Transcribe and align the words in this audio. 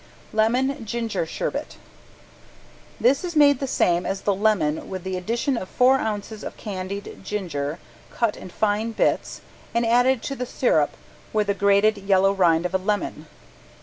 ~LEMON 0.33 0.83
GINGER 0.83 1.27
SHERBET~ 1.27 1.75
This 2.99 3.23
is 3.23 3.35
made 3.35 3.59
the 3.59 3.67
same 3.67 4.03
as 4.03 4.21
the 4.21 4.33
lemon 4.33 4.89
with 4.89 5.03
the 5.03 5.15
addition 5.15 5.55
of 5.57 5.69
four 5.69 5.99
ounces 5.99 6.43
of 6.43 6.57
candied 6.57 7.21
ginger 7.23 7.77
cut 8.09 8.35
in 8.35 8.49
fine 8.49 8.93
bits 8.93 9.41
and 9.75 9.85
added 9.85 10.23
to 10.23 10.35
the 10.35 10.47
sirup 10.47 10.97
with 11.33 11.45
the 11.45 11.53
grated 11.53 11.99
yellow 11.99 12.33
rind 12.33 12.65
of 12.65 12.73
a 12.73 12.79
lemon. 12.79 13.27